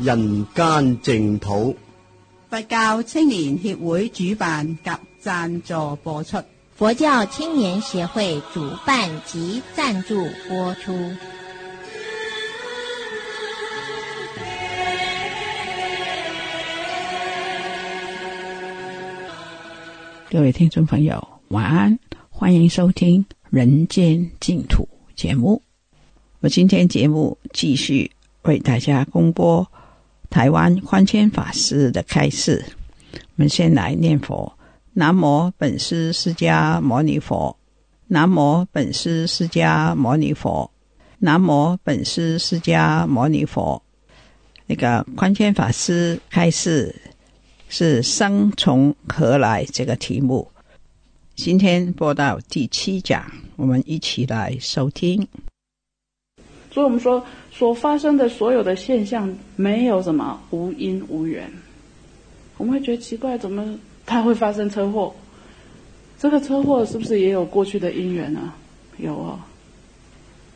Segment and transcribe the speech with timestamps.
[0.00, 1.76] 人間净土，
[2.48, 6.40] 佛教青年協會主辦及贊助播出。
[6.76, 10.92] 佛教青年協會主辦及贊助播出。
[20.30, 21.98] 各位聽眾朋友，晚安，
[22.32, 24.88] 歡迎收聽《人間净土》
[25.20, 25.60] 節目。
[26.38, 28.08] 我今天節目繼續
[28.42, 29.68] 為大家公播。
[30.30, 32.64] 台湾宽谦法师的開示，
[33.12, 34.52] 我們先來念佛：
[34.92, 37.56] 南無本師釋迦牟尼佛，
[38.08, 40.70] 南無本師釋迦牟尼佛，
[41.20, 43.82] 南無本師釋迦牟尼佛。
[44.66, 46.94] 那個寬謙法師開示
[47.70, 50.50] 是生從何來這個題目，
[51.34, 53.22] 今天播到第七講，
[53.56, 55.26] 我們一起來收聽。
[56.70, 57.24] 所以，我们说。
[57.50, 61.50] 所发生的所有的现象，没有什么无因无缘。
[62.56, 63.76] 我们会觉得奇怪，怎么
[64.06, 65.12] 它会发生车祸？
[66.20, 68.52] 这个车祸是不是也有过去的因缘呢？
[68.98, 69.46] 有啊，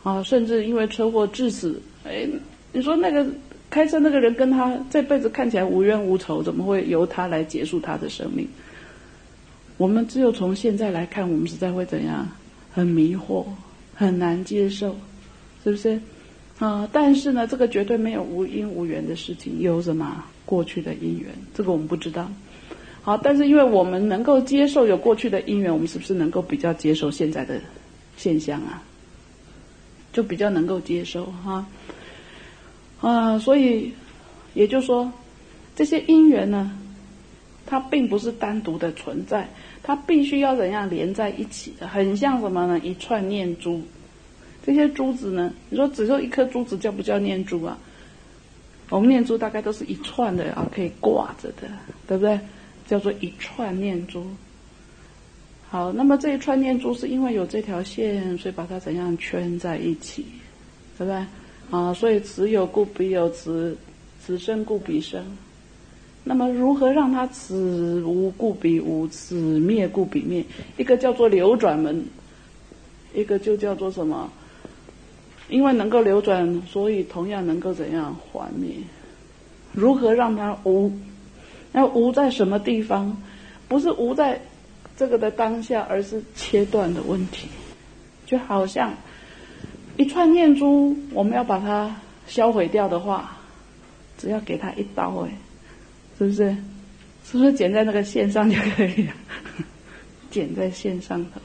[0.04, 1.82] 啊，甚至因为车祸致死。
[2.04, 2.28] 哎，
[2.72, 3.26] 你说那个
[3.68, 8.46] 开车那个人跟他这辈子看起来无冤无仇，怎么会由他来结束他的生命？
[9.76, 12.28] 我们只有从现在来看，我们实在会怎样？
[12.72, 13.44] 很迷惑，
[13.94, 14.94] 很难接受，
[15.64, 16.00] 是不是？
[16.58, 21.28] 啊、但是呢，这个绝对没有无因无缘的事情，有什么过去的因缘？
[21.54, 22.30] 这个我们不知道。
[23.02, 27.60] 好，但是因为我们能够接受有过去的因缘，我们是不是能够比较接受现在的
[28.16, 28.80] 现象啊？
[30.12, 31.66] 就比较能够接受哈。
[33.00, 33.92] 啊、所以
[34.54, 35.10] 也就是说，
[35.74, 36.70] 这些因缘呢，
[37.66, 39.48] 它并不是单独的存在，
[39.82, 42.78] 它必须要怎样连在一起的，很像什么呢？
[42.78, 43.82] 一串念珠。
[44.64, 45.52] 这些珠子呢？
[45.70, 47.76] 你说只有一颗珠子叫不叫念珠啊？
[48.90, 51.68] 我们念珠大概都是一串的啊，可以挂着的，
[52.06, 52.38] 对不对？
[52.86, 54.24] 叫做一串念珠。
[55.68, 60.26] 好，那么这一串念珠是因为有这条线，所以把它怎样圈在一起，
[60.98, 61.26] 对不对？
[61.70, 63.76] 啊，所以此有故彼有，此
[64.20, 65.24] 此生故彼生。
[66.22, 70.44] 那么如何让它此无故彼无，此灭故彼灭？
[70.76, 72.04] 一个叫做流转门，
[73.14, 74.30] 一个就叫做什么？
[75.52, 78.72] 因为能够流转，所以同样能够怎樣還滅？
[79.72, 80.90] 如何让它无？
[81.72, 83.16] 要无在什么地方？
[83.68, 84.40] 不是无在
[84.96, 87.48] 这个的当下，而是切断的问题。
[88.26, 88.94] 就好像
[89.98, 91.94] 一串念珠，我们要把它
[92.26, 93.36] 销毁掉的话，
[94.18, 95.28] 只要给它一刀，誒，
[96.18, 96.56] 是不是？
[97.24, 99.12] 是不是剪在那个线上就可以了？
[100.30, 101.40] 剪在线上头。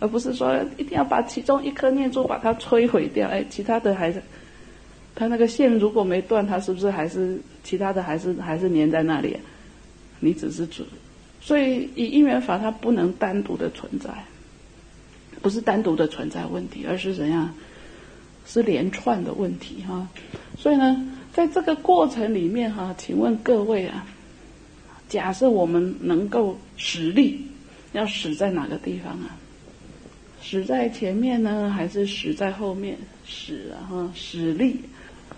[0.00, 4.20] 而不是说一定要把其中一颗念珠把它摧毁掉，哎，其他的还是，
[5.14, 9.36] 它那个线如果没断，它是不是还是其他的还是还是粘在那里？
[10.18, 10.84] 你只是主，
[11.40, 14.10] 所以以因缘法它不能单独的存在，
[15.40, 17.54] 不是单独的存在问题，而是怎样？
[18.46, 20.08] 是连串的问题哈。
[20.58, 24.06] 所以呢，在这个过程里面哈，请问各位啊，
[25.08, 27.46] 假设我们能够实力，
[27.92, 29.36] 要使在哪个地方啊？
[30.42, 32.96] 使在前面呢，还是使在后面？
[33.24, 34.80] 使啊，哈，使力，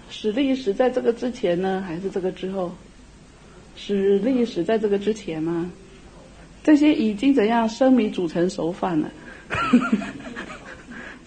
[0.08, 2.72] 使力使在这个之前呢，还是这个之后？
[3.74, 5.70] 使力使在这个之前吗？
[6.62, 9.10] 这些已经怎样生米煮成熟饭了？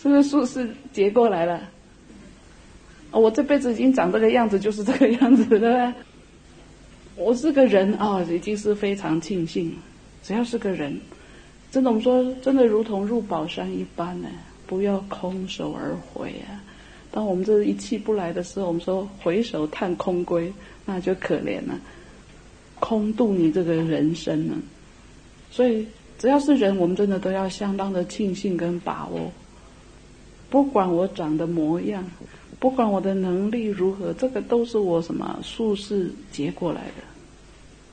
[0.01, 1.69] 是不是術士結過來了？
[3.11, 5.93] 我这辈子已经长这个样子，就是这个样子，对不對？
[7.15, 9.75] 我是个人啊，已经是非常庆幸，
[10.23, 10.99] 只要是个人。
[11.75, 14.29] 真的，我们说，真的如同入宝山一般呢，
[14.65, 16.63] 不要空手而回啊！
[17.11, 20.53] 当我们这一气不来的时候，我们说回首叹空归，
[20.85, 21.77] 那就可怜了，
[22.79, 24.53] 空度你这个人生呢。
[25.51, 25.85] 所以，
[26.17, 29.29] 只要是人，我们真的都要相当的庆幸跟把握。
[30.49, 32.09] 不管我长的模样，
[32.57, 37.03] 不管我的能力如何，这个都是我什么术士结过来的，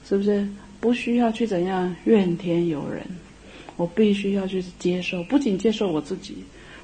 [0.08, 0.46] 是不是？
[0.78, 3.04] 不需要去怎样怨天尤人。
[3.76, 6.36] 我必须要去接受，不仅接受我自己，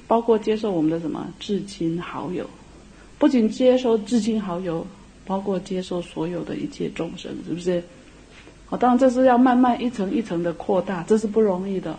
[0.06, 2.48] 包括接受我们的什么至亲好友，
[3.18, 4.86] 不仅接受至亲好友，
[5.26, 7.82] 包括接受所有的一切众生，是不是？
[8.66, 11.98] 好，当然这是要慢慢一层一层的扩大，这是不容易的。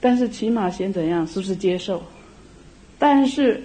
[0.00, 2.02] 但是起码先怎样，是不是接受？
[2.98, 3.62] 但是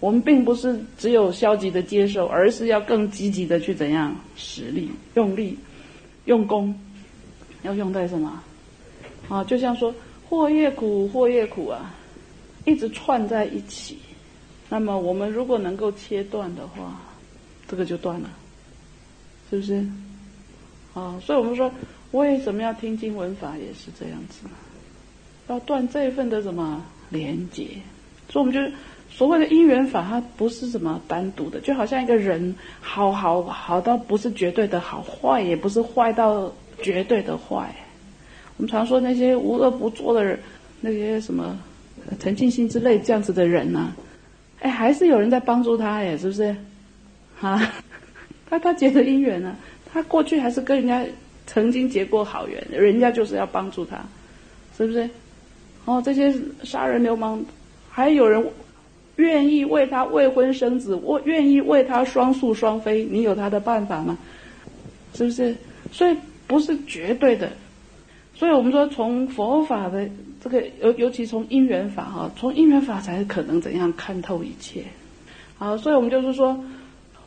[0.00, 5.56] 我们并不是只有消极的接受，而是要更积极的去怎样实力、用力、
[6.26, 6.78] 用功，
[7.62, 8.42] 要用在什么？
[9.28, 9.94] 啊，就像说
[10.28, 11.94] 祸业苦，祸业苦啊，
[12.64, 13.98] 一直串在一起。
[14.68, 17.00] 那么我们如果能够切断的话，
[17.68, 18.30] 这个就断了，
[19.50, 19.86] 是不是？
[20.94, 21.70] 啊，所以我们说
[22.12, 24.46] 为什么要听经文法也是这样子，
[25.48, 27.68] 要断这一份的什么连结。
[28.28, 28.76] 所以我们就
[29.10, 37.74] 所谓的因缘法，它不是什么单独的，就好像一个人好好好到不是绝对的好，坏也不是坏到绝对的坏。
[38.56, 40.38] 我们常说那些无恶不作的人，
[40.80, 41.58] 那些什么
[42.18, 43.92] 陈庆心之类这样子的人呢？
[44.60, 46.54] 哎，还是有人在帮助他，哎，是不是？
[47.40, 47.72] 啊，
[48.48, 49.56] 他他结的姻缘呢？
[49.92, 51.04] 他过去还是跟人家
[51.46, 53.98] 曾经结过好缘，人家就是要帮助他，
[54.76, 55.08] 是不是？
[55.84, 56.32] 哦，这些
[56.62, 57.44] 杀人流氓，
[57.90, 58.44] 还有人
[59.16, 64.16] 愿意为他未婚生子，我愿意为他双宿双飞，你有他的办法吗？
[65.14, 65.54] 是不是？
[65.90, 66.16] 所以
[66.46, 67.50] 不是绝对的。
[68.42, 70.10] 所以我们说，从佛法的
[70.42, 74.82] 这个尤尤其从因缘法哈，从因缘法才可能怎样看透一切。
[75.58, 76.58] 好，所以我们就是说，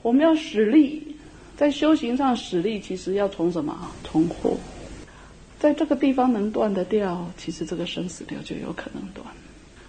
[0.01, 1.15] 我们要使力，
[1.55, 3.89] 在修行上使力，其实要从什么？
[4.03, 4.57] 从惑，
[5.57, 9.25] 在这个地方能断得掉，其实这个生死流就有可能断。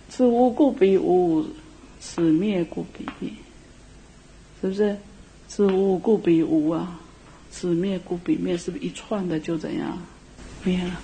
[0.09, 1.45] 此无故彼无，
[1.99, 3.33] 此灭故彼灭，
[4.61, 4.97] 是不是？
[5.49, 7.01] 此无故彼无啊，
[7.51, 9.99] 此灭故彼灭，是不是一串的就怎样
[10.63, 11.01] 灭了？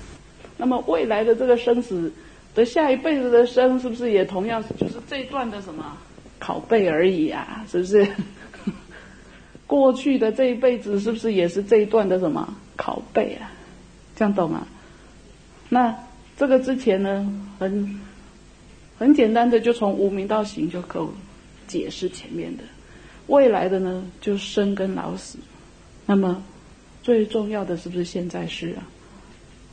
[0.57, 2.13] 那么未来的这个生死
[2.55, 5.97] 的下一辈子的生，是不是也同样就是这一段的什么
[6.41, 7.65] 拷贝而已啊？
[7.71, 8.07] 是不是？
[9.67, 13.51] 过去的这一辈子是不是也是这一段的什么拷贝啊？
[14.15, 14.67] 这样懂吗？
[15.69, 15.97] 那
[16.37, 17.27] 这个之前呢，
[17.59, 18.01] 很
[18.99, 21.11] 很简单的就从无名到行就够
[21.67, 22.63] 解释前面的。
[23.29, 25.39] 未来的呢，就生跟老死。
[26.05, 26.43] 那么
[27.03, 28.85] 最重要的是不是现在是啊？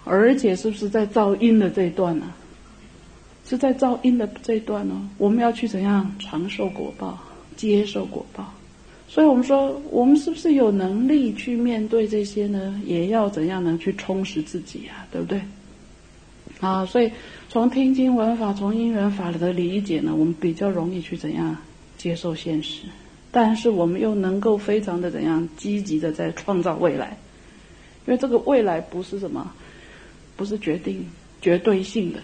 [0.10, 2.26] 而且是不是在造因的这一段呢？
[3.46, 5.10] 是在造因的这一段呢？
[5.18, 7.18] 我们要去怎样长受果报，
[7.56, 8.54] 接受果报？
[9.08, 12.80] 所以我们说，我们是不是有能力去面对这些呢？
[12.86, 15.08] 也要怎样能去充实自己啊？
[15.12, 15.42] 对不对？
[16.60, 17.12] 啊，所以
[17.50, 21.58] 从听经闻法，从因缘法的理解呢，我们比较容易去怎样
[21.98, 22.84] 接受现实，
[23.32, 27.18] 但是我们又能够非常的怎样积极的在创造未来，
[28.06, 29.52] 因为这个未来不是什么。
[30.40, 31.06] 不是决定
[31.42, 32.20] 绝对性的，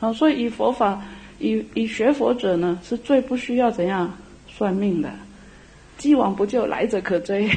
[0.00, 0.98] 好，所以以佛法，
[1.38, 4.10] 以以学佛者呢，是最不需要怎样
[4.48, 5.12] 算命的，
[5.98, 7.50] 既往不咎，来者可追，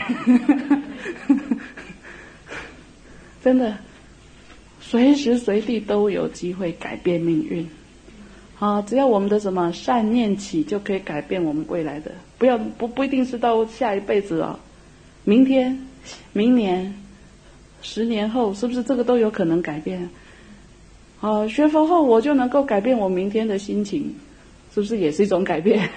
[3.42, 3.78] 真的，
[4.82, 7.66] 随时随地都有机会改变命运，
[8.56, 14.60] 好，只要我们的什么善念起，就可以改变我们未来的，不要不不一定是到下一辈子哦，
[15.24, 15.88] 明天，
[16.34, 16.94] 明年。
[17.88, 20.10] 十年后是不是这个都有可能改变？
[21.20, 24.16] 好，学佛后我就能够改变我明天的心情，
[24.74, 25.88] 是不是也是一种改变？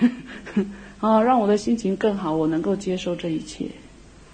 [1.00, 3.64] 啊，让我的心情更好，我能够接受这一切，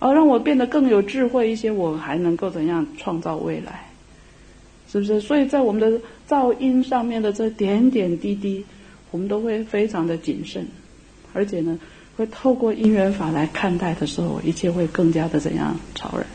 [0.01, 3.87] 啊，让我变得更有智慧一些，我还能够怎样创造未来？
[4.91, 5.21] 是不是？
[5.21, 8.65] 所以在我们的噪音上面的这点点滴滴，
[9.13, 10.67] 我们都会非常的谨慎，
[11.33, 11.79] 而且呢，
[12.17, 16.27] 会透过因缘法来看待的时候，一切会更加的怎样超然。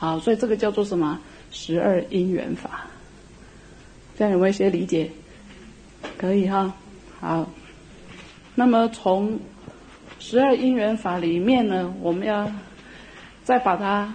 [0.00, 1.20] 好，所以这个叫做什么？
[1.50, 2.86] 十二因缘法，
[4.16, 5.10] 这样有没有一些理解？
[6.16, 6.72] 可以哈。
[7.20, 7.46] 好，
[8.54, 9.38] 那么从
[10.18, 12.50] 十二因缘法里面呢，我们要
[13.44, 14.10] 再把它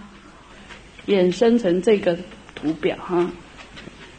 [1.06, 2.18] 衍生成这个
[2.56, 3.30] 图表哈。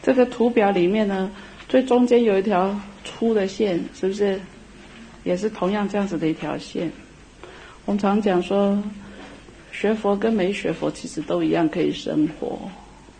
[0.01, 1.29] 这个图表里面呢，
[1.67, 4.39] 最中间有一条粗的线，是不是？
[5.25, 6.89] 也是同样这样子的一条线。
[7.83, 8.81] 我们常讲说。
[9.79, 12.57] 学佛跟没学佛其实都一样可以生活，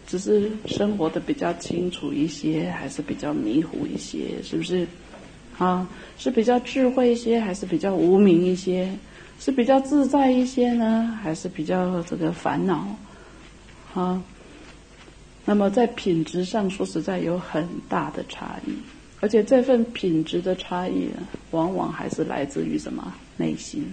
[0.07, 4.87] 只是生活的比较清楚一些，还是比较迷糊一些，是不是？
[5.59, 5.87] 啊，
[6.17, 8.91] 是比较智慧一些，还是比较无明一些？
[9.39, 12.87] 是比较自在一些呢，还是比较这个烦恼？
[13.93, 14.19] 啊，
[15.45, 18.71] 那么在品质上说实在有很大的差异，
[19.19, 21.07] 而且这份品质的差异，
[21.51, 23.85] 往往还是来自于什么内心。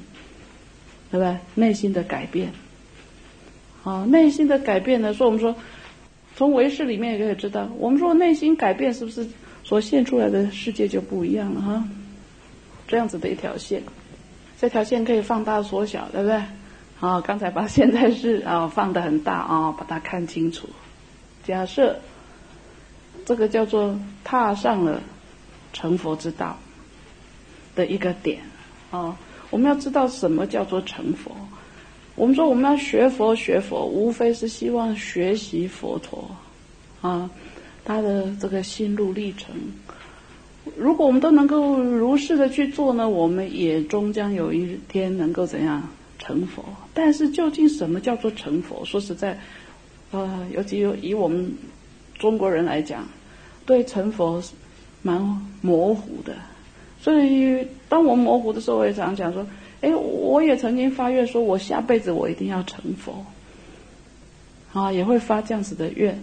[1.14, 1.38] 对不对？
[1.54, 2.50] 内心的改变，
[3.84, 5.14] 好，内心的改变呢？
[5.14, 5.54] 说我们说，
[6.34, 9.24] 从唯识里面也可以知道，我们说内心改变是不是
[9.62, 11.84] 所现出来的世界就不一样了哈？
[12.88, 13.80] 这样子的一条线，
[14.60, 16.42] 这条线可以放大缩小，对不对？
[16.98, 20.68] 啊，刚才把现在是啊放得很大啊，把它看清楚。
[21.44, 21.96] 假设
[23.24, 25.00] 这个叫做踏上了
[25.72, 26.58] 成佛之道
[27.76, 28.40] 的一个点
[28.90, 29.16] 啊，
[29.54, 31.30] 我们要知道什么叫做成佛。
[32.16, 36.28] 我们说我们要学佛学佛，无非是希望学习佛陀
[37.00, 37.30] 啊，
[37.84, 39.54] 他的这个心路历程。
[40.76, 46.64] 如果我们都能够如是的去做呢，我们也终将有一天能够怎样成佛。
[46.92, 48.84] 但是究竟什么叫做成佛？
[48.84, 49.38] 说实在，
[50.10, 51.54] 呃，尤其以我们
[52.18, 53.06] 中国人来讲，
[53.64, 54.42] 对成佛
[55.00, 56.34] 蛮模糊的。
[57.04, 59.46] 所以当我模糊的时候，我也常讲说。
[59.80, 63.22] 哎，我也曾经发愿说，我下辈子我一定要成佛，
[64.72, 66.18] 啊，也会发这样子的愿。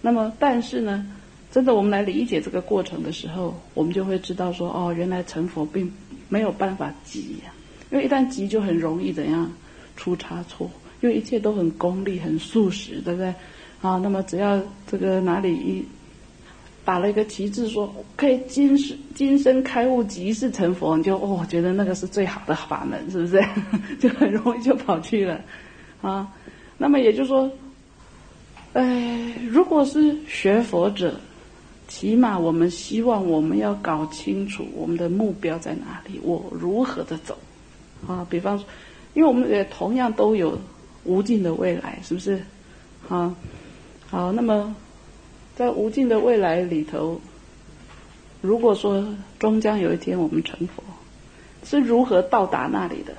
[0.00, 1.06] 那么，但是呢，
[1.52, 5.88] 真的我们来理解这个过程的时候，我们就会知道说，哦，原来成佛并
[6.28, 7.54] 没有办法急呀，
[7.92, 9.48] 因为一旦急就很容易怎样
[9.96, 10.68] 出差错，
[11.02, 13.32] 因为一切都很功利、很速食，对不对？
[13.80, 15.86] 啊，那么只要这个哪里一。
[16.84, 23.40] 打了一个旗帜，说可以今世今生开悟，即世成佛，你就哦觉得那个是最好的法门，是不是？
[24.00, 25.40] 就很容易就跑去了
[26.00, 26.28] 啊。
[26.78, 27.48] 那么也就是说，
[28.72, 31.14] 哎，如果是学佛者，
[31.86, 37.38] 起码我们希望我们要搞清楚我们的目标在哪里，我如何的走
[38.08, 38.26] 啊？
[38.28, 38.66] 比方说，
[39.14, 40.58] 因为我们也同样都有
[41.04, 42.42] 无尽的未来，是不是？
[43.08, 43.32] 啊，
[44.10, 44.74] 好，那么。
[45.56, 47.20] 在无尽的未来里头，
[48.40, 49.06] 如果说
[49.38, 50.82] 终将有一天我们成佛，
[51.64, 53.12] 是如何到达那里的？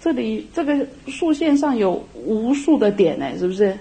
[0.00, 3.78] 这里这个竖线上有无数的点呢，是不是？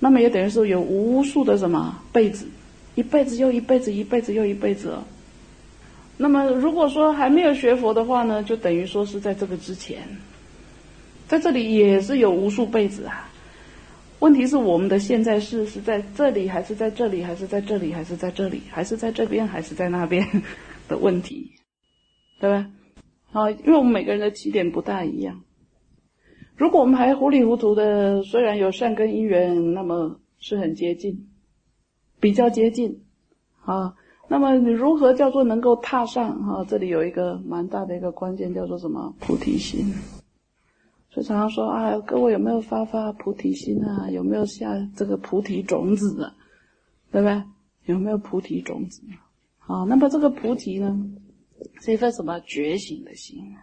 [0.00, 2.46] 那么也等于说有无数的什么辈子，
[2.94, 5.04] 一辈子又一辈子，一辈子又一辈子哦。
[6.16, 9.98] 那么如果说还没有学佛的话呢，就等于说是在这个之前，
[11.28, 13.28] 在这里也是有无数辈子啊。
[14.20, 20.26] 问题是我们的现在是是在这里，还是在这里，还是在这里，还是在这里，还是在这边，还是在那边
[20.88, 21.50] 的问题，
[22.40, 22.66] 对吧？
[23.30, 25.42] 好，因为我们每个人的起点不大一样。
[26.56, 31.28] 如果我们还糊里糊涂的，虽然有善根因缘，那么是很接近，
[32.20, 33.02] 比较接近
[33.64, 33.94] 啊。
[34.28, 36.64] 那么你如何叫做能够踏上啊？
[36.66, 39.14] 这里有一个蛮大的一个关键，叫做什么？
[39.20, 39.92] 菩提心。
[41.14, 44.10] 所以常常说啊，各位有没有发发菩提心啊？
[44.10, 46.34] 有没有下这个菩提种子啊？
[47.12, 47.40] 对不对？
[47.84, 49.00] 有没有菩提种子？
[49.58, 50.98] 好，那么这个菩提呢，
[51.80, 53.54] 是一份什么觉醒的心？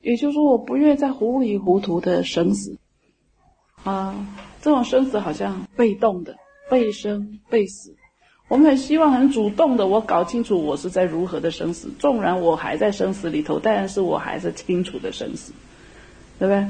[0.00, 2.76] 也就是说，我不愿意在糊里糊涂的生死
[3.84, 4.26] 啊，
[4.60, 6.34] 这种生死好像被动的，
[6.68, 7.94] 被生被死。
[8.48, 15.52] 我们很希望很主动的，我搞清楚我是在如何的生死，纵然我还在生死里头，但是我还是清楚的生死。
[16.42, 16.66] 对不对？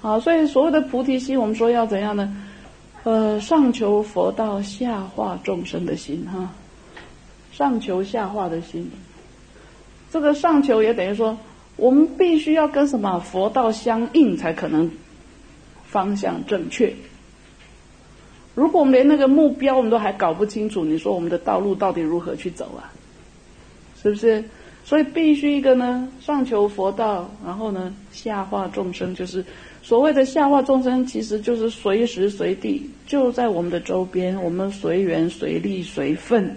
[0.00, 2.36] 好，所以所谓的菩提心，我们说要怎样呢？
[3.02, 6.52] 呃，上求佛道，下化众生的心，哈，
[7.50, 8.88] 上求下化的心。
[10.12, 11.36] 这个上求也等于说，
[11.74, 14.88] 我们必须要跟什么佛道相应，才可能
[15.84, 16.94] 方向正确。
[18.54, 22.94] 如果我们连那个目标我们都还搞不清楚，你说我们的道路到底如何去走啊？
[24.00, 24.44] 是不是？
[24.88, 29.44] 所以必须一个呢，上求佛道，然后呢，下化众生，就是
[29.82, 36.56] 所谓的下化众生，其实就是随时随地就在我们的周边，我们随缘随力随份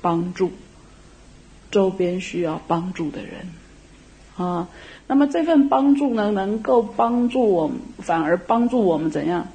[0.00, 0.50] 帮助
[1.70, 3.32] 周边需要帮助的人
[4.38, 4.66] 啊。
[5.06, 9.46] 那么这份帮助呢，能够帮助我们，反而帮助我们怎样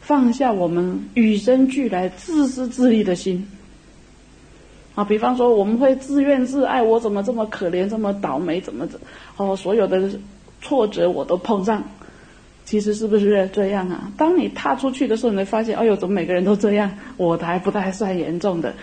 [0.00, 3.46] 放下我们与生俱来自私自利的心。
[4.96, 8.98] 啊，比方说我们会自怨自艾，我怎么这么可怜，这么倒霉，怎么怎
[9.36, 10.10] 哦，所有的
[10.60, 11.84] 挫折我都碰上，
[12.64, 14.10] 其实是不是这样啊？
[14.16, 16.90] 当你踏出去的时候，你会发现，哎呦，怎么每个人都这样？
[17.16, 18.74] 我还不太算严重的。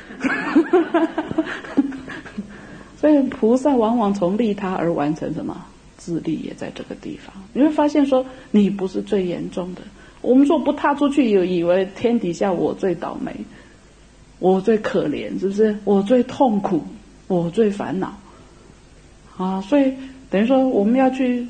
[3.02, 5.66] 所以菩萨往往从利他而完成什么？
[5.98, 7.34] 自利也在这个地方。
[7.54, 9.82] 你会发现说，你不是最严重的。
[10.22, 13.36] 我们说不踏出去，有以为天底下我最倒霉。
[14.44, 15.74] 我最可怜，是不是？
[15.86, 16.84] 我最痛苦，
[17.28, 18.14] 我最烦恼，
[19.38, 19.62] 啊！
[19.62, 19.94] 所以
[20.30, 21.48] 等于说，我们要去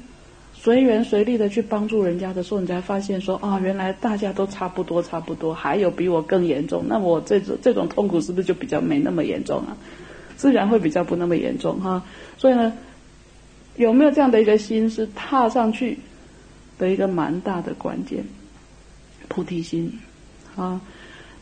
[0.54, 6.84] 随缘随力的去帮助人家的时候，你才发现说，啊，原来大家都差不多，差不多，还有比我更严重。
[6.88, 9.76] 那我这种这种痛苦是不是就比较没那么严重啊？
[10.38, 12.04] 自然会比较不那么严重哈。
[12.38, 12.72] 所以呢，
[13.76, 15.98] 有没有这样的一个心，是踏上去
[16.78, 18.24] 的一个蛮大的关键？
[19.30, 19.92] 菩提心
[20.56, 20.80] 啊，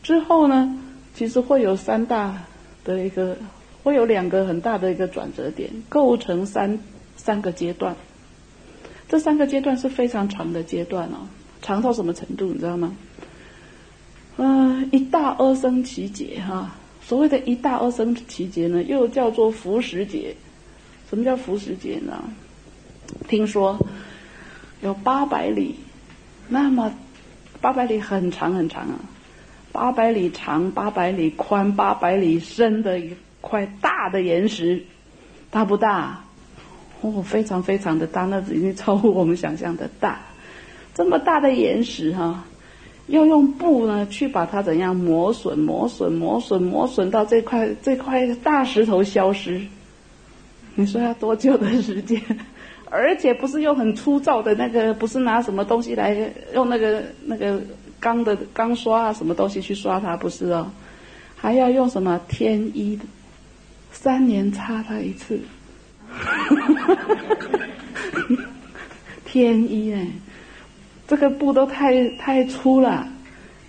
[0.02, 0.78] 之后呢？
[1.14, 2.42] 其实会有三大
[2.84, 3.36] 的一个，
[3.82, 6.78] 会有两个很大的一个转折点，构成三
[7.16, 7.94] 三个阶段。
[9.08, 11.28] 这三个阶段是非常长的阶段哦，
[11.60, 12.96] 长到什么程度你知道吗？
[14.38, 20.34] 嗯，一大阿僧祇劫哈，所谓的一大阿僧祇劫呢，又叫做伏时劫。
[21.10, 22.24] 什么叫伏时劫呢？
[23.28, 23.78] 听说
[24.80, 25.74] 有八百里，
[26.48, 26.94] 那么
[27.60, 28.98] 八百里很长很长啊，
[29.72, 33.10] 八百里长、八百里宽、八百里深的一
[33.40, 34.84] 块大的岩石，
[35.50, 36.20] 大不大？
[37.00, 40.20] 哦，非常非常的大，那已经超乎我们想象的大。
[40.94, 42.44] 这么大的岩石哈，
[43.06, 49.60] 要用布呢去把它怎样磨损、磨损、磨损、磨损到这块这块大石头消失。
[50.74, 52.20] 你说要多久的时间？
[52.88, 56.14] 而且不是用很粗糙的那个，不是拿什么东西来
[56.52, 57.58] 用那个那个
[58.02, 60.68] 钢的钢刷啊，什么东西去刷它，不是哦，
[61.36, 62.98] 还要用什么天一，
[63.92, 65.40] 三年擦它一次，
[69.24, 70.04] 天一哎，
[71.06, 73.08] 这个布都太太粗了，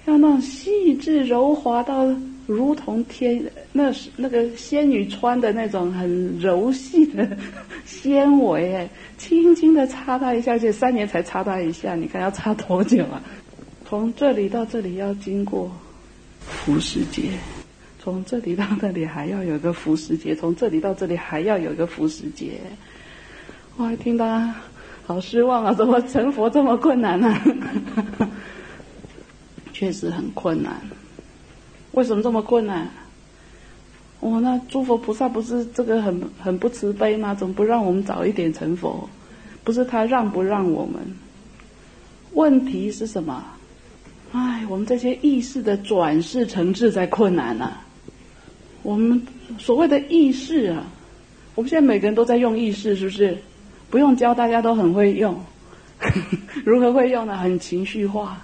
[0.05, 2.13] 要那种细致柔滑到。
[2.45, 7.25] 如同天，那是那个仙女穿的那种很柔细的
[7.87, 13.23] 纤维，哎，轻轻的擦它一下，就三年才擦它一下，你看要擦多久啊？
[13.93, 15.71] 从这里到这里要经过
[16.39, 17.29] 浮世节，
[17.99, 22.59] 从这里到那里还要有个浮世节，从这里到这里还要有个浮世节。
[23.77, 24.49] 哇，听到
[25.05, 25.71] 好失望啊！
[25.75, 27.39] 怎么成佛这么困难呢？
[29.73, 30.75] 确实很困难。
[31.91, 32.89] 为什么这么困难？
[34.21, 37.35] 哦，那诸佛菩萨不是这个很很不慈悲吗？
[37.35, 39.07] 怎么不让我们早一点成佛？
[39.63, 40.99] 不是他让不让我们？
[42.31, 43.45] 问题是什么？
[44.33, 47.71] 哎，我们这些意识的转世成智在困难呢。
[48.81, 49.21] 我们
[49.59, 50.83] 所谓的意识啊，
[51.53, 53.37] 我们现在每个人都在用意识，是不是？
[53.91, 55.39] 不用教，大家都很会用。
[56.65, 57.37] 如何会用呢？
[57.37, 58.41] 很情绪化。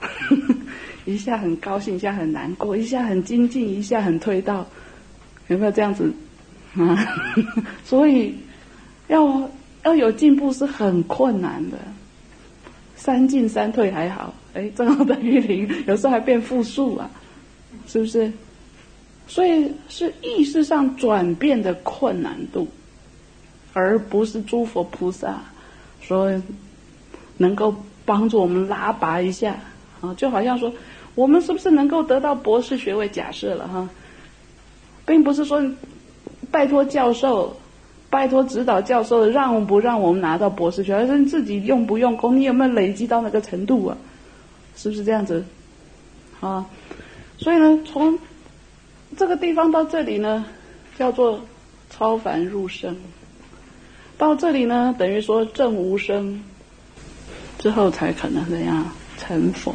[1.06, 4.66] 一下很高兴，一下很难过，一下很精进，一下很退到，
[5.48, 6.12] 有没有这样子
[6.76, 7.08] 啊？
[7.86, 8.34] 所以
[9.08, 9.50] 要
[9.84, 11.78] 要有进步是很困难的。
[12.96, 17.10] 三进三退还好，哎，正好等于零，有时候还变负数啊，
[17.86, 18.32] 是不是？
[19.28, 22.66] 所以是意识上转变的困难度，
[23.74, 25.42] 而不是诸佛菩萨
[26.00, 26.32] 说
[27.36, 27.74] 能够
[28.06, 29.56] 帮助我们拉拔一下
[30.00, 30.72] 啊，就好像说。
[31.14, 33.08] 我们是不是能够得到博士学位？
[33.08, 33.88] 假设了哈，
[35.06, 35.62] 并不是说
[36.50, 37.56] 拜托教授、
[38.10, 43.96] 拜托指导教授让不让我们拿到博士学位，而是自己用不用功，你有没有累积到那个程度啊？
[44.76, 45.44] 是不是这样子？
[46.40, 46.66] 啊，
[47.38, 48.18] 所以呢，从
[49.16, 50.44] 这个地方到这里呢，
[50.96, 51.40] 叫做
[51.90, 52.94] 超凡入圣；
[54.16, 56.44] 到这里呢，等于说正无生，
[57.58, 59.74] 之后才可能怎样成佛。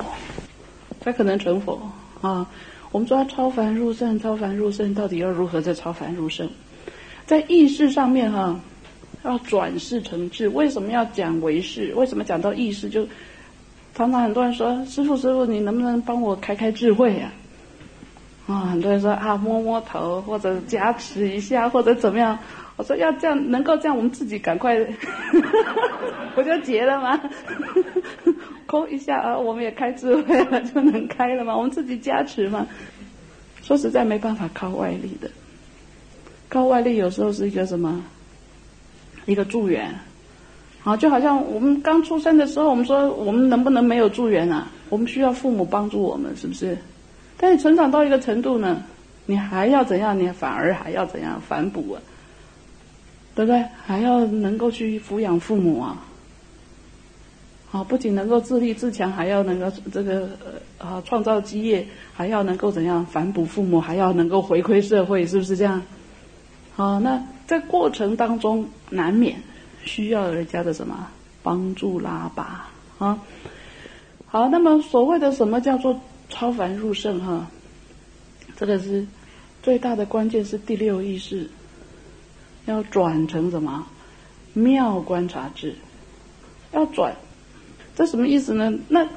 [1.04, 1.82] 才可能成佛
[2.22, 2.48] 啊！
[2.92, 6.48] 我们说超凡入圣，超凡入圣到底要如何在超凡入圣？
[7.26, 8.60] 在意识上面哈，
[9.24, 10.48] 要转世成智。
[10.48, 11.92] 为什么要讲为识？
[11.96, 12.88] 为什么讲到意识？
[12.88, 13.08] 就
[13.94, 17.32] 常常很多人说：“师傅，师傅，你能不能帮我开开智慧啊？”
[18.48, 22.38] 啊，很多人说啊，摸摸头或者加持一下或者怎么样。
[22.78, 24.76] 我说要这样，能够这样，我们自己赶快，
[26.34, 27.22] 不就结了吗？
[28.66, 31.56] 抠一下啊，我们也开智慧了，就能开了吗？
[31.56, 32.66] 我们自己加持嘛。
[33.62, 35.30] 说实在，没办法靠外力的，
[36.50, 38.04] 靠外力有时候是一个什么？
[39.26, 39.94] 一个助缘。
[40.84, 44.68] 好，就好像我们刚出生的时候，我们说我们能不能没有助缘啊？
[44.90, 46.78] 我们需要父母帮助我们，是不是？
[47.38, 48.84] 但是成长到一个程度呢，
[49.26, 50.20] 你还要怎样？
[50.20, 52.02] 你反而还要怎样反哺啊？
[53.36, 53.64] 对不对？
[53.86, 56.04] 还要能够去抚养父母啊！
[57.70, 60.30] 好，不仅能够自立自强，还要能够这个
[60.78, 65.82] 啊创造基业，还要能够怎样反哺父母，还要能够回馈社会，是不是这样？
[66.76, 69.42] 好，那在过程当中难免
[69.86, 71.08] 需要人家的什么
[71.44, 73.20] 帮助拉拔啊？
[74.28, 77.48] 好，那么所谓的什么叫做超凡入圣哈？
[78.56, 79.06] 这个是
[79.62, 81.50] 最大的关键是第六意识。
[82.66, 83.88] 要转成什么
[84.54, 85.76] 妙观察智？
[86.72, 87.16] 要转，
[87.96, 88.72] 这什么意思呢？
[88.88, 89.10] 那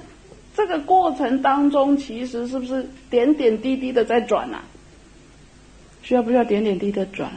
[0.57, 4.65] 这个过程当中，其实是不是点点滴滴的在转啊？
[6.03, 7.31] 需要不需要点点滴滴的转？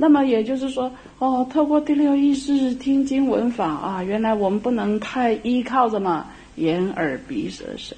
[0.00, 7.94] 那么也就是说，哦，透过第六意识听经闻法啊，原来我们不能太依靠什么眼耳鼻舌身，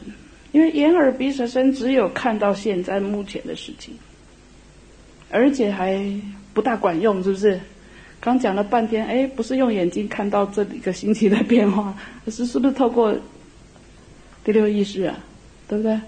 [0.50, 3.94] 因为眼耳鼻舌身只有看到现在目前的事情，
[5.30, 6.04] 而且还。
[6.54, 7.58] 不大管用，是不是？
[8.20, 13.16] 刚讲了半天，哎，不是用眼睛看到这一个星期的变化，是是不是透过
[14.44, 15.18] 第六意识啊？
[15.66, 15.98] 对不对？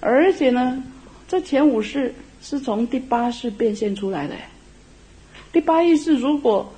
[0.00, 0.82] 而且呢，
[1.28, 2.12] 这前五世
[2.42, 4.34] 是从第八世变现出来的。
[5.52, 6.72] 第八意识如果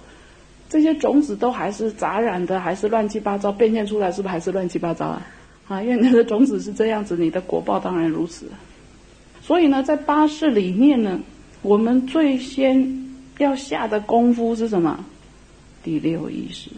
[0.68, 5.26] 这些种子都还是杂染的，还是乱七八糟变现出来，是不是还是乱七八糟啊？
[5.68, 8.46] 啊，因为你的种子是这样子，你的果报当然如此。
[9.42, 11.18] 所以呢，在八世里面呢，
[11.62, 15.04] 我们最先要下的功夫是什么？
[15.82, 16.70] 第六意识，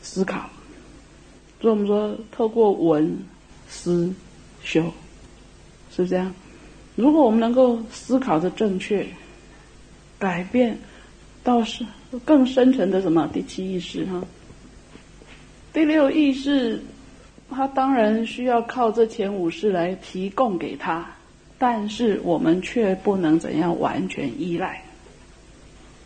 [0.00, 0.48] 思考。
[1.60, 3.18] 所以我们说，透过闻、
[3.68, 4.10] 思、
[4.62, 4.82] 修，
[5.90, 6.32] 是不是这样？
[6.96, 9.06] 如果我们能够思考的正确，
[10.18, 10.78] 改变
[11.42, 11.84] 到是
[12.24, 14.22] 更深层的什么第七意识哈？
[15.72, 16.82] 第六意识，
[17.50, 21.06] 它当然需要靠这前五世来提供给他。
[21.62, 24.82] 但是我们却不能怎样完全依赖，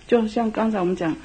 [0.09, 1.16] 就像刚才我们讲，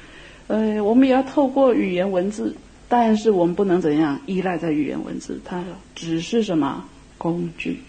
[0.46, 2.54] 呃，我们也要透过语言文字，
[2.88, 5.64] 但是我们不能怎样依赖在语言文字，它
[5.96, 7.80] 只是什么工具，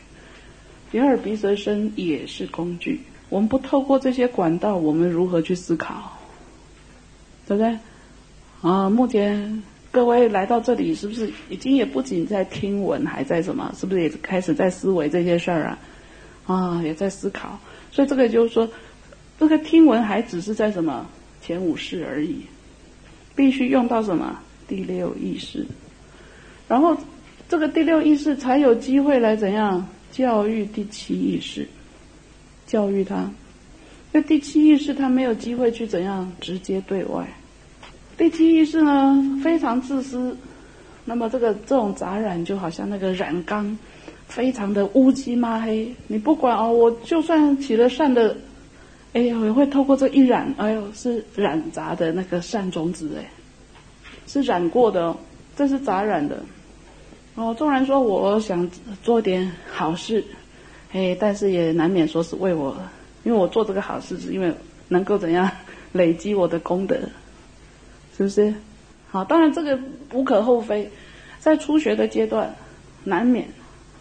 [0.94, 3.00] 眼耳鼻舌身也是工具。
[3.32, 6.12] 我们不透过这些管道，我们如何去思考？
[7.48, 7.78] 对不对？
[8.62, 13.74] 啊，目前各位来到这里，是不是已经也不仅在听闻，还在什么？
[13.78, 15.80] 是不是也开始在思维这些事儿啊？
[16.46, 17.58] 啊，也在思考，
[17.90, 18.70] 所以这个就是说，
[19.40, 21.08] 这个听闻还只是在什么
[21.42, 22.42] 前五世而已，
[23.34, 25.66] 必须用到什么第六意识，
[26.68, 26.98] 然后
[27.48, 31.66] 这个第六意识才有机会来怎样教育第七意识，
[32.72, 33.30] 教育他，
[34.14, 37.28] 那第七意识他没有机会去怎样直接对外，
[38.18, 40.38] 第七意识呢非常自私，
[41.04, 43.78] 那么这个这种杂染就好像那个染缸。
[44.28, 48.34] 非常的乌漆抹黑，你不管哦，我就算起了善的，
[49.12, 53.30] 哎呦，也会透过这一染，哎呦，是染杂的那个善种子，哎，
[54.28, 55.18] 是染过的哦，
[55.58, 56.42] 这是杂染的。
[57.36, 58.66] 哦，纵然说我想
[59.04, 60.24] 做点好事，
[60.94, 62.76] 哎，但是也难免说是为我，
[63.24, 64.54] 因为我做这个好事是因为
[64.90, 65.50] 能够怎样
[65.94, 66.96] 累积我的功德，
[68.18, 68.54] 是不是？
[69.10, 69.80] 好，当然这个
[70.14, 70.90] 无可厚非，
[71.40, 72.56] 在初学的阶段
[73.04, 73.48] 难免。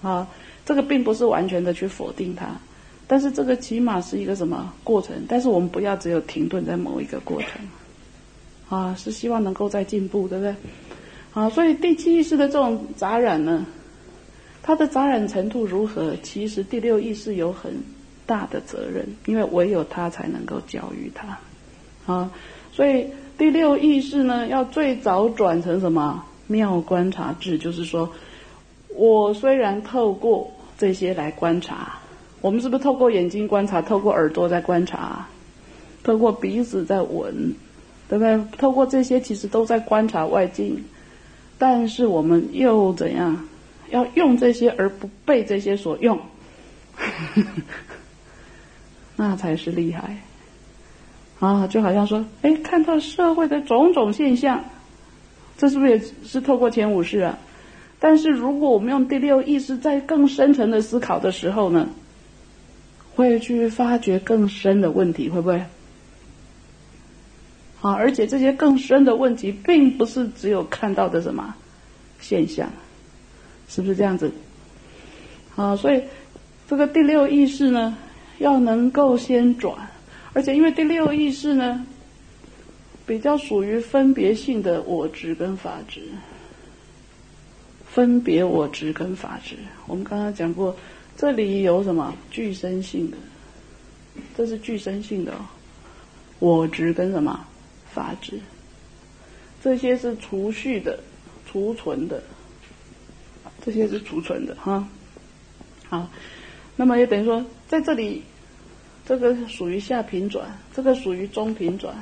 [0.02, 0.26] 啊，
[0.64, 2.46] 这个并不是完全的去否定它，
[3.06, 5.14] 但是这个起码是一个什么过程？
[5.28, 7.60] 但是我们不要只有停顿在某一个过程，
[8.70, 10.54] 啊，是希望能够在进步，对不对？
[11.34, 13.66] 啊，所以第七意识的这种杂染呢，
[14.70, 16.14] 它的杂染程度如何？
[16.22, 17.72] 其实第六意识有很
[18.24, 21.36] 大的责任，因为唯有它才能够教育它，
[22.06, 22.30] 啊，
[22.70, 28.08] 所以第六意识呢，要最早转成什么妙观察智，就是说。
[28.94, 31.98] 我虽然透过这些来观察，
[32.40, 35.26] 我们是不是透过眼睛观察，透过耳朵在观察，
[36.04, 37.54] 透过鼻子在闻，
[38.08, 38.40] 对不对？
[38.56, 40.84] 透过这些其实都在观察外境，
[41.58, 43.48] 但是我们又怎样？
[43.90, 46.20] 要用这些而不被这些所用，
[49.16, 50.16] 那才是厉害
[51.40, 51.66] 啊！
[51.66, 54.64] 就好像说，哎，看到社会的种种现象，
[55.58, 57.38] 这是不是也是透过前五世啊？
[57.98, 61.88] 但是如果我们用第六意识在更深层的思考的时候呢，
[63.14, 65.62] 会去发掘更深的问题，会不会？
[67.80, 71.54] 好，而且这些更深的问题，并不是只有看到的什么
[72.20, 72.70] 现象，
[73.70, 74.30] 是不是这样子？
[75.54, 76.02] 啊，所以
[76.68, 77.96] 这个第六意识呢，
[78.38, 79.88] 要能够先转，
[80.32, 81.86] 而且因为第六意识呢，
[83.06, 86.02] 比较属于分别性的我执跟法执。
[87.86, 89.56] 分别我执跟法执，
[89.86, 90.76] 我们刚刚讲过，
[91.16, 93.16] 这里有什么具身性的？
[94.36, 95.46] 这是具身性的，哦
[96.38, 97.44] 我执跟什么
[97.92, 98.38] 法执？
[99.62, 100.98] 这些是储蓄的、
[101.46, 102.22] 储存的，
[103.64, 104.86] 这些是储存的哈。
[105.88, 106.08] 好，
[106.76, 108.22] 那么也等于说，在这里，
[109.06, 111.94] 这个属于下平转，这个属于中平转，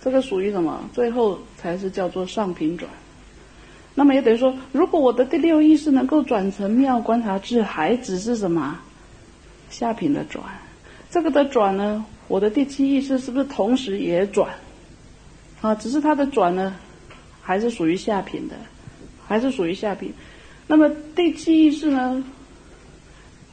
[0.00, 0.88] 这个属于什么？
[0.92, 2.90] 最后才是叫做上平转。
[3.96, 8.80] 那么也等于说，如果我的第六意识能够转成妙观察智，还只是什么
[9.70, 10.44] 下品的转？
[11.10, 14.52] 这个的转呢，我的第七意识是不是同时也转？
[15.60, 16.74] 啊，只是它的转呢，
[17.40, 18.54] 还是属于下品的，
[19.26, 20.12] 还是属于下品。
[20.66, 22.24] 那么第七意识呢，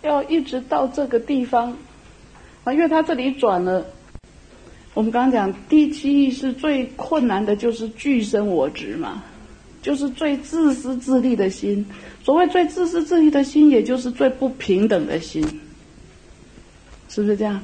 [0.01, 1.77] 要一直到这个地方
[2.63, 3.85] 啊，因为它这里转了。
[4.93, 9.23] 我们刚刚讲第七意识最困难的就是具身我执嘛。
[9.81, 11.83] 就是最自私自利的心，
[12.23, 15.41] 所谓最自私自利的心，也就是最不平等的心，
[17.09, 17.59] 是不是这样？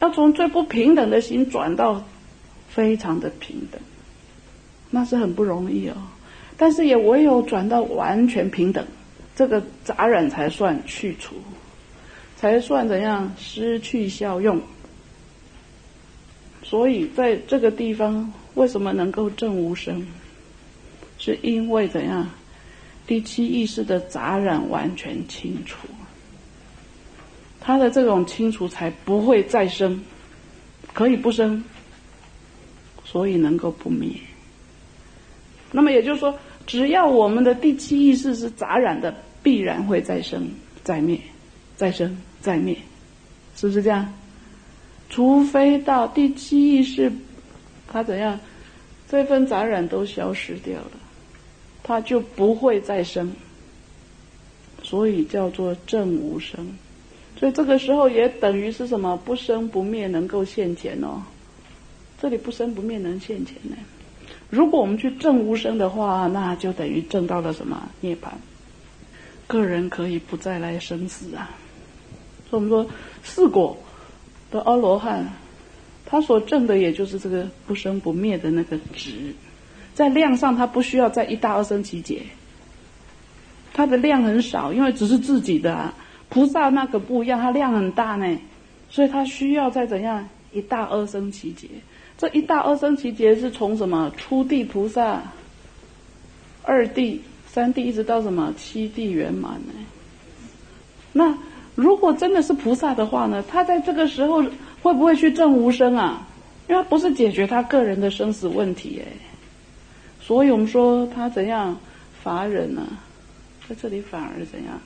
[0.00, 2.04] 要从最不平等的心转到
[2.68, 3.80] 非常的平等，
[4.90, 5.94] 那是很不容易哦。
[6.56, 8.86] 但是也唯有转到完全平等，
[9.34, 11.36] 这个杂染才算去除，
[12.36, 14.60] 才算怎样失去效用。
[16.62, 20.06] 所以在这个地方，为什么能够正无声？
[21.18, 22.28] 是因为怎样？
[23.06, 25.86] 第七意识的杂染完全清除，
[27.60, 30.02] 他的这种清除才不会再生，
[30.92, 31.62] 可以不生，
[33.04, 34.10] 所以能够不灭。
[35.76, 36.34] 那么也就是说，
[36.66, 40.48] 只要我们的第七意识是杂染的，必然会再生、
[40.82, 41.20] 再灭、
[41.76, 42.74] 再生、再灭，
[43.56, 44.10] 是不是这样？
[45.10, 47.12] 除非到第七意识，
[47.92, 48.40] 它怎样，
[49.06, 50.92] 这份杂染都消失掉了，
[51.82, 53.30] 它就不会再生，
[54.82, 56.74] 所以叫做正无生。
[57.38, 59.14] 所以这个时候也等于是什么？
[59.26, 61.22] 不生不灭，能够现前哦。
[62.18, 63.76] 这里不生不灭能现前呢？
[64.50, 68.28] 如果我们去证无生的话，那就等于证到了什么涅槃？
[69.46, 71.50] 个人可以不再来生死啊。
[72.48, 72.86] 所以我们说
[73.22, 73.76] 四果。
[74.48, 75.26] 的阿罗汉，
[76.06, 79.34] 他所证的也就是这个不生不灭的那个值，
[79.92, 82.22] 在量上他不需要在一大二生其劫，
[83.74, 85.92] 他的量很少，因为只是自己的啊
[86.28, 88.38] 菩萨那个不一样，他量很大呢，
[88.88, 91.66] 所以他需要在怎样一大二生其劫。
[92.18, 95.22] 这一大二生其劫是从什么初地菩萨、
[96.62, 99.72] 二地、三地一直到什么七地圆满呢？
[101.12, 101.36] 那。
[101.76, 104.42] 如果真的是菩萨的话呢，他在这个时候
[104.82, 106.26] 会不会去证无生啊？
[106.70, 109.12] 因为他不是解决他个人的生死问题哎，
[110.18, 111.76] 所以我们说他怎样
[112.22, 112.82] 法忍呢？
[113.68, 114.80] 在这里反而怎样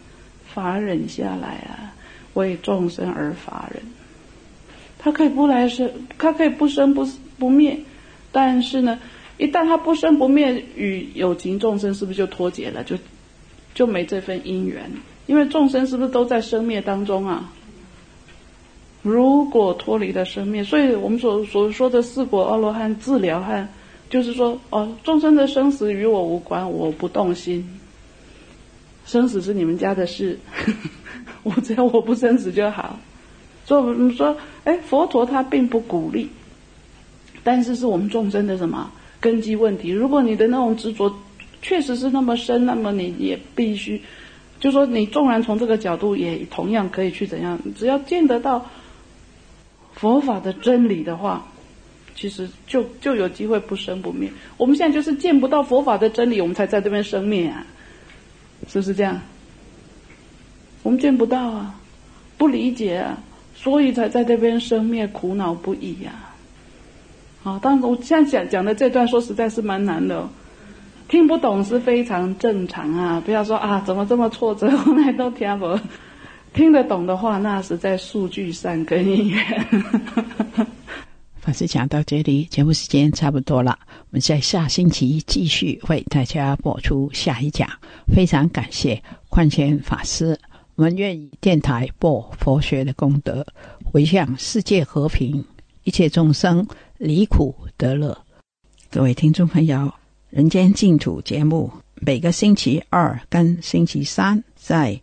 [0.53, 1.95] 法忍下来啊？
[2.35, 3.81] 为众生而法忍，
[5.03, 7.09] 他可以不来生，他可以不生不
[7.39, 7.81] 不灭，
[8.31, 9.01] 但是呢，
[9.39, 12.85] 一旦他不生不灭，与有情众生是不是就脱节了？
[12.85, 12.97] 就
[13.73, 14.91] 就没这份因缘。
[15.27, 17.51] 因为众生是不是都在生灭当中啊？
[19.01, 23.67] 如果脱离了生灭，所以我们所所说的四果阿罗汉治疗汉，
[24.11, 27.67] 就是说哦，众生的生死与我无关，我不动心。
[29.07, 30.39] 生死是你们家的事，
[31.43, 32.99] 我只要我不生死就好。
[33.71, 36.29] 所以我们说，哎，佛陀他并不鼓励，
[37.45, 39.91] 但是是我们众生的什么根基问题？
[39.91, 41.15] 如果你的那种执着
[41.63, 44.03] 确实是那么深，那么你也必须。
[44.59, 47.61] 就说你纵然从这个角度，也同样可以去怎样？
[47.79, 48.67] 只要见得到
[49.93, 51.47] 佛法的真理的话，
[52.17, 54.33] 其实就就有机会不生不灭。
[54.57, 57.65] 我们现在就是见不到佛法的真理，我们才在这边生灭啊，
[58.67, 59.21] 是不是这样？
[60.83, 61.79] 我们见不到啊，
[62.37, 63.23] 不理解啊，
[63.63, 66.13] 所以才在这边生灭，苦恼不已呀。
[67.43, 70.17] 好，但我现在讲讲的这段，说实在是蛮难的。
[70.17, 70.29] 哦
[71.11, 73.21] 听不懂是非常正常啊！
[73.25, 75.77] 不要说啊，怎么这么挫折，我来都听不。
[76.55, 79.67] 听得懂的话，那是在数据上跟因缘。
[81.41, 87.69] 法师讲到这里，节目时间差不多了，我们在下星期继续为大家播出下一讲。
[88.15, 90.39] 非常感谢宽谦法师，
[90.81, 93.47] 我们愿以电台播佛学的功德，
[93.85, 95.45] 回向世界和平，
[95.85, 96.67] 一切众生
[96.97, 98.17] 离苦得乐。
[98.91, 99.93] 各位听众朋友。
[100.31, 104.99] 人间净土节目每个星期二跟星期三在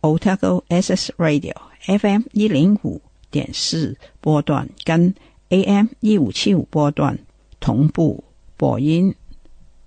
[0.00, 1.56] Otago SS Radio
[1.98, 5.12] FM 一零五点四波段跟
[5.48, 7.18] AM 一五七五波段
[7.58, 8.22] 同步
[8.56, 9.12] 播音，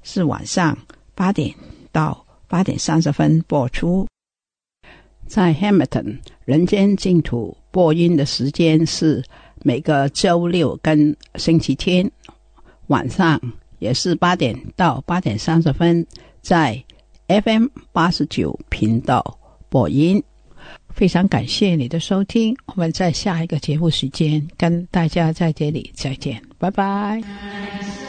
[0.04, 0.78] 是晚上
[1.16, 1.56] 八点
[1.94, 4.06] 到八点三十分播出。
[5.30, 9.24] 在 Hamilton 人间净土播音的时间是
[9.64, 12.12] 每个周六跟星期天
[12.88, 13.40] 晚上。
[13.80, 16.06] 也是八点到八点三十分，
[16.42, 16.84] 在
[17.30, 19.40] FM 八十九频道
[19.70, 20.22] 播音。
[20.90, 28.09] 非常感谢你的收听，我们在下一个节目时间跟大家在这里再见，拜拜。